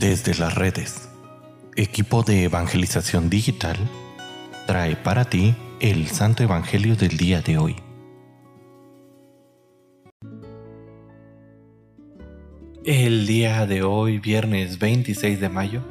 Desde 0.00 0.34
las 0.34 0.54
redes, 0.54 1.10
equipo 1.76 2.22
de 2.22 2.44
evangelización 2.44 3.28
digital 3.28 3.76
trae 4.66 4.96
para 4.96 5.26
ti 5.26 5.54
el 5.78 6.08
Santo 6.08 6.42
Evangelio 6.42 6.96
del 6.96 7.18
día 7.18 7.42
de 7.42 7.58
hoy. 7.58 7.76
El 12.82 13.26
día 13.26 13.66
de 13.66 13.82
hoy, 13.82 14.18
viernes 14.18 14.78
26 14.78 15.38
de 15.38 15.50
mayo, 15.50 15.82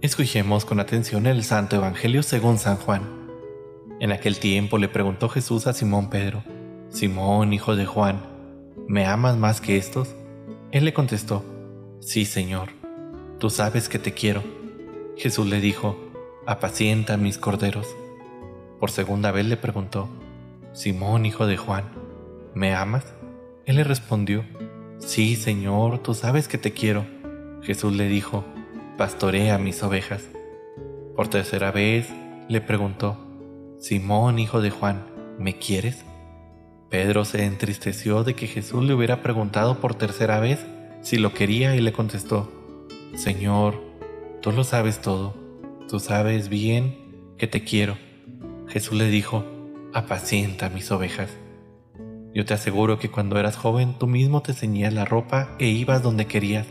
escuchemos 0.00 0.64
con 0.64 0.80
atención 0.80 1.26
el 1.26 1.44
Santo 1.44 1.76
Evangelio 1.76 2.22
según 2.22 2.56
San 2.56 2.76
Juan. 2.76 3.02
En 4.00 4.10
aquel 4.10 4.38
tiempo 4.38 4.78
le 4.78 4.88
preguntó 4.88 5.28
Jesús 5.28 5.66
a 5.66 5.74
Simón 5.74 6.08
Pedro, 6.08 6.44
Simón, 6.88 7.52
hijo 7.52 7.76
de 7.76 7.84
Juan, 7.84 8.22
¿me 8.88 9.04
amas 9.04 9.36
más 9.36 9.60
que 9.60 9.76
estos? 9.76 10.16
Él 10.72 10.86
le 10.86 10.94
contestó, 10.94 11.44
Sí, 12.00 12.24
Señor 12.24 12.77
tú 13.38 13.50
sabes 13.50 13.88
que 13.88 13.98
te 13.98 14.14
quiero. 14.14 14.42
Jesús 15.16 15.46
le 15.46 15.60
dijo, 15.60 15.96
apacienta 16.46 17.16
mis 17.16 17.38
corderos. 17.38 17.86
Por 18.80 18.90
segunda 18.90 19.30
vez 19.30 19.46
le 19.46 19.56
preguntó, 19.56 20.08
Simón, 20.72 21.26
hijo 21.26 21.46
de 21.46 21.56
Juan, 21.56 21.84
¿me 22.54 22.74
amas? 22.74 23.14
Él 23.66 23.76
le 23.76 23.84
respondió, 23.84 24.44
Sí, 24.98 25.36
Señor, 25.36 25.98
tú 25.98 26.14
sabes 26.14 26.48
que 26.48 26.58
te 26.58 26.72
quiero. 26.72 27.06
Jesús 27.62 27.94
le 27.94 28.08
dijo, 28.08 28.44
pastorea 28.96 29.58
mis 29.58 29.82
ovejas. 29.82 30.22
Por 31.14 31.28
tercera 31.28 31.70
vez 31.70 32.08
le 32.48 32.60
preguntó, 32.60 33.16
Simón, 33.78 34.38
hijo 34.38 34.60
de 34.60 34.70
Juan, 34.70 35.06
¿me 35.38 35.56
quieres? 35.58 36.04
Pedro 36.90 37.24
se 37.24 37.44
entristeció 37.44 38.24
de 38.24 38.34
que 38.34 38.46
Jesús 38.46 38.84
le 38.84 38.94
hubiera 38.94 39.22
preguntado 39.22 39.80
por 39.80 39.94
tercera 39.94 40.40
vez 40.40 40.64
si 41.02 41.18
lo 41.18 41.32
quería 41.32 41.76
y 41.76 41.80
le 41.80 41.92
contestó, 41.92 42.50
Señor, 43.14 43.80
tú 44.40 44.52
lo 44.52 44.64
sabes 44.64 45.00
todo, 45.00 45.34
tú 45.88 46.00
sabes 46.00 46.48
bien 46.48 46.96
que 47.36 47.46
te 47.46 47.64
quiero. 47.64 47.96
Jesús 48.68 48.96
le 48.96 49.08
dijo, 49.08 49.44
apacienta 49.92 50.68
mis 50.68 50.90
ovejas. 50.90 51.30
Yo 52.34 52.44
te 52.44 52.54
aseguro 52.54 52.98
que 52.98 53.10
cuando 53.10 53.38
eras 53.38 53.56
joven 53.56 53.94
tú 53.98 54.06
mismo 54.06 54.42
te 54.42 54.52
ceñías 54.52 54.92
la 54.92 55.04
ropa 55.04 55.56
e 55.58 55.66
ibas 55.68 56.02
donde 56.02 56.26
querías, 56.26 56.66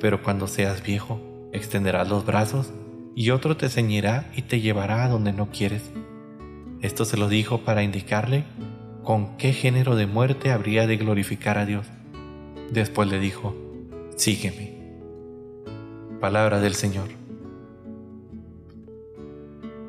pero 0.00 0.22
cuando 0.22 0.48
seas 0.48 0.82
viejo 0.82 1.20
extenderás 1.52 2.08
los 2.08 2.26
brazos 2.26 2.72
y 3.14 3.30
otro 3.30 3.56
te 3.56 3.68
ceñirá 3.68 4.30
y 4.34 4.42
te 4.42 4.60
llevará 4.60 5.04
a 5.04 5.08
donde 5.08 5.32
no 5.32 5.50
quieres. 5.50 5.90
Esto 6.80 7.04
se 7.04 7.16
lo 7.16 7.28
dijo 7.28 7.58
para 7.58 7.82
indicarle 7.82 8.44
con 9.04 9.36
qué 9.36 9.52
género 9.52 9.94
de 9.94 10.06
muerte 10.06 10.50
habría 10.50 10.86
de 10.86 10.96
glorificar 10.96 11.58
a 11.58 11.66
Dios. 11.66 11.86
Después 12.70 13.08
le 13.08 13.20
dijo, 13.20 13.54
sígueme. 14.16 14.81
Palabra 16.22 16.60
del 16.60 16.76
Señor. 16.76 17.08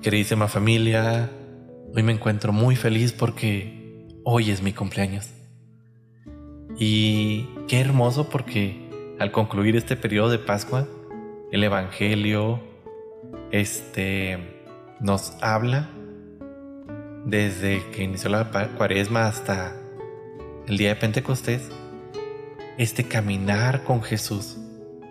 Queridísima 0.00 0.48
familia, 0.48 1.30
hoy 1.94 2.02
me 2.02 2.12
encuentro 2.12 2.50
muy 2.50 2.76
feliz 2.76 3.12
porque 3.12 4.08
hoy 4.24 4.50
es 4.50 4.62
mi 4.62 4.72
cumpleaños. 4.72 5.28
Y 6.78 7.46
qué 7.68 7.78
hermoso 7.78 8.30
porque 8.30 8.88
al 9.18 9.32
concluir 9.32 9.76
este 9.76 9.96
periodo 9.96 10.30
de 10.30 10.38
Pascua, 10.38 10.88
el 11.52 11.62
Evangelio 11.62 12.58
este, 13.50 14.38
nos 15.00 15.36
habla 15.42 15.90
desde 17.26 17.82
que 17.90 18.02
inició 18.02 18.30
la 18.30 18.48
cuaresma 18.78 19.26
hasta 19.26 19.76
el 20.66 20.78
día 20.78 20.88
de 20.88 20.96
Pentecostés, 20.96 21.68
este 22.78 23.04
caminar 23.04 23.84
con 23.84 24.02
Jesús 24.02 24.56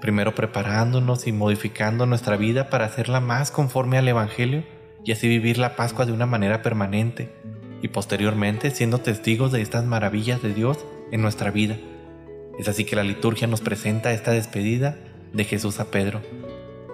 primero 0.03 0.35
preparándonos 0.35 1.27
y 1.27 1.31
modificando 1.31 2.05
nuestra 2.05 2.35
vida 2.35 2.69
para 2.69 2.83
hacerla 2.83 3.21
más 3.21 3.51
conforme 3.51 3.97
al 3.97 4.05
Evangelio 4.05 4.65
y 5.05 5.13
así 5.13 5.29
vivir 5.29 5.57
la 5.57 5.77
Pascua 5.77 6.05
de 6.05 6.11
una 6.11 6.25
manera 6.25 6.61
permanente 6.61 7.33
y 7.81 7.87
posteriormente 7.87 8.71
siendo 8.71 8.97
testigos 8.97 9.53
de 9.53 9.61
estas 9.61 9.85
maravillas 9.85 10.41
de 10.41 10.53
Dios 10.53 10.85
en 11.13 11.21
nuestra 11.21 11.51
vida. 11.51 11.77
Es 12.59 12.67
así 12.67 12.83
que 12.83 12.97
la 12.97 13.03
liturgia 13.03 13.47
nos 13.47 13.61
presenta 13.61 14.11
esta 14.11 14.31
despedida 14.31 14.97
de 15.31 15.45
Jesús 15.45 15.79
a 15.79 15.89
Pedro. 15.89 16.19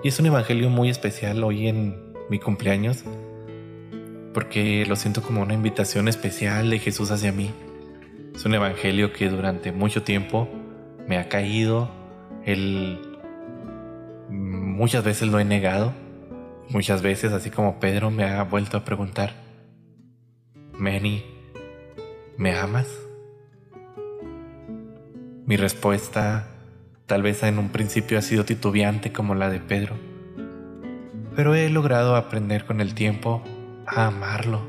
Y 0.04 0.10
es 0.10 0.20
un 0.20 0.28
evangelio 0.28 0.70
muy 0.70 0.92
especial 0.92 1.44
hoy 1.44 1.68
en 1.68 2.14
mi 2.30 2.38
cumpleaños, 2.38 3.06
porque 4.36 4.86
lo 4.86 4.96
siento 4.96 5.24
como 5.24 5.42
una 5.42 5.56
invitación 5.56 6.10
especial 6.10 6.70
de 6.70 6.78
Jesús 6.78 7.10
hacia 7.10 7.32
mí. 7.32 7.50
Es 8.36 8.46
un 8.46 8.54
evangelio 8.54 9.14
que 9.14 9.30
durante 9.30 9.72
mucho 9.72 10.04
tiempo 10.04 10.48
me 11.08 11.18
ha 11.18 11.28
caído, 11.28 11.98
él 12.46 13.09
muchas 14.80 15.04
veces 15.04 15.28
lo 15.28 15.42
he 15.42 15.44
negado, 15.44 15.92
muchas 16.70 17.02
veces, 17.02 17.34
así 17.34 17.52
como 17.52 17.82
Pedro 17.82 18.12
me 18.12 18.24
ha 18.24 18.42
vuelto 18.44 18.78
a 18.78 18.86
preguntar, 18.86 19.34
Manny, 20.78 21.22
¿me 22.38 22.56
amas? 22.56 22.88
Mi 25.46 25.58
respuesta 25.58 26.48
tal 27.08 27.24
vez 27.24 27.44
en 27.44 27.60
un 27.60 27.70
principio 27.70 28.18
ha 28.18 28.22
sido 28.22 28.46
titubeante 28.46 29.12
como 29.12 29.36
la 29.36 29.50
de 29.50 29.60
Pedro, 29.60 29.98
pero 31.36 31.56
he 31.56 31.70
logrado 31.70 32.16
aprender 32.16 32.64
con 32.66 32.80
el 32.80 32.94
tiempo 32.94 33.44
a 33.86 34.08
amarlo, 34.08 34.62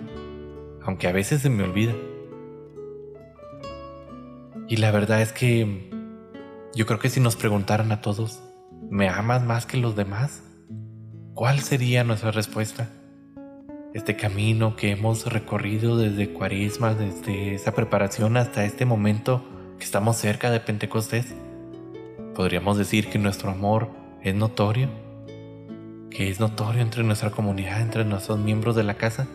aunque 0.82 1.06
a 1.06 1.12
veces 1.12 1.42
se 1.42 1.50
me 1.50 1.62
olvida. 1.62 1.94
Y 4.66 4.78
la 4.78 4.90
verdad 4.90 5.22
es 5.22 5.32
que 5.32 5.88
yo 6.74 6.84
creo 6.86 6.98
que 6.98 7.10
si 7.10 7.20
nos 7.20 7.36
preguntaran 7.36 7.92
a 7.92 8.00
todos, 8.00 8.42
¿me 8.90 9.08
amas 9.08 9.44
más 9.44 9.66
que 9.66 9.76
los 9.76 9.94
demás? 9.94 10.42
¿Cuál 11.34 11.60
sería 11.60 12.02
nuestra 12.02 12.32
respuesta? 12.32 12.88
Este 13.94 14.16
camino 14.16 14.74
que 14.74 14.90
hemos 14.90 15.32
recorrido 15.32 15.96
desde 15.96 16.32
Cuaresma, 16.32 16.94
desde 16.94 17.54
esa 17.54 17.72
preparación 17.72 18.36
hasta 18.36 18.64
este 18.64 18.86
momento 18.86 19.44
que 19.78 19.84
estamos 19.84 20.16
cerca 20.16 20.50
de 20.50 20.58
Pentecostés, 20.58 21.36
podríamos 22.34 22.78
decir 22.78 23.08
que 23.08 23.20
nuestro 23.20 23.50
amor 23.50 23.90
es 24.22 24.34
notorio, 24.34 24.88
que 26.10 26.28
es 26.28 26.40
notorio 26.40 26.82
entre 26.82 27.04
nuestra 27.04 27.30
comunidad, 27.30 27.80
entre 27.80 28.04
nuestros 28.04 28.40
miembros 28.40 28.74
de 28.74 28.82
la 28.82 28.94
casa, 28.94 29.28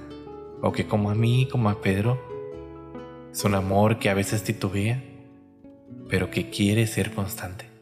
o 0.61 0.73
que 0.73 0.85
como 0.85 1.09
a 1.09 1.16
mí, 1.16 1.47
como 1.49 1.69
a 1.69 1.81
Pedro, 1.81 2.19
es 3.31 3.41
un 3.45 3.55
amor 3.55 3.99
que 3.99 4.09
a 4.09 4.13
veces 4.16 4.43
titubea, 4.43 5.01
pero 6.09 6.29
que 6.29 6.49
quiere 6.49 6.87
ser 6.87 7.13
constante. 7.13 7.75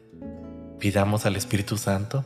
Pidamos 0.78 1.24
al 1.24 1.36
Espíritu 1.36 1.78
Santo 1.78 2.24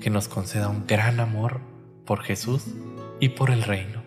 que 0.00 0.10
nos 0.10 0.28
conceda 0.28 0.68
un 0.68 0.86
gran 0.86 1.18
amor 1.18 1.60
por 2.06 2.22
Jesús 2.22 2.66
y 3.20 3.30
por 3.30 3.50
el 3.50 3.62
reino. 3.62 4.03